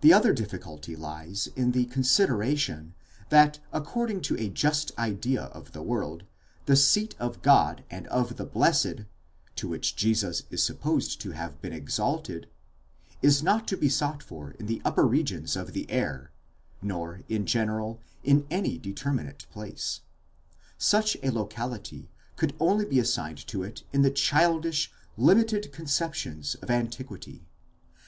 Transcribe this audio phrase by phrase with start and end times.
[0.00, 2.94] The other difficulty lies in the consideration,
[3.28, 6.24] that accord ing to a just idea of the world,
[6.64, 9.00] the seat of God and of the blessed,
[9.56, 12.46] to which Jesus is supposed to have been exalted,
[13.20, 16.30] is not to be sought for in the upper regions of the air,
[16.80, 20.00] nor, in general, in any determinate place
[20.78, 26.70] ;—such a locality could only be assigned to it in the childish, limited conceptions of
[26.70, 27.44] antiquity.